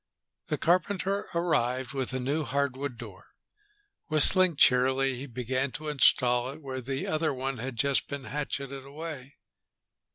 The 0.47 0.57
carpenter 0.57 1.27
arrived 1.35 1.93
with 1.93 2.11
a 2.11 2.19
new 2.19 2.43
hardwood 2.43 2.97
door. 2.97 3.27
Whistling 4.07 4.55
cheerily, 4.55 5.15
he 5.15 5.27
began 5.27 5.71
to 5.73 5.89
install 5.89 6.49
it 6.49 6.59
where 6.59 6.81
the 6.81 7.05
other 7.05 7.31
one 7.31 7.59
had 7.59 7.75
just 7.75 8.07
been 8.07 8.23
hatcheted 8.23 8.83
away. 8.83 9.35